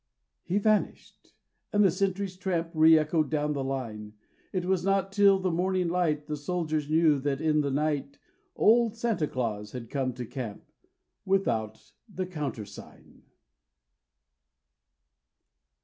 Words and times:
He 0.41 0.57
vanished 0.57 1.35
and 1.71 1.83
the 1.83 1.91
sentry's 1.91 2.35
tramp 2.35 2.71
Re 2.73 2.97
echoed 2.97 3.29
down 3.29 3.53
the 3.53 3.63
line. 3.63 4.13
It 4.51 4.65
was 4.65 4.83
not 4.83 5.11
till 5.11 5.37
the 5.37 5.51
morning 5.51 5.89
light 5.89 6.25
The 6.25 6.37
soldiers 6.37 6.89
knew 6.89 7.19
that 7.19 7.39
in 7.39 7.61
the 7.61 7.69
night 7.69 8.17
Old 8.55 8.95
Santa 8.97 9.27
Claus 9.27 9.73
had 9.73 9.91
come 9.91 10.13
to 10.13 10.25
camp 10.25 10.63
Without 11.23 11.91
the 12.11 12.25
countersign. 12.25 13.25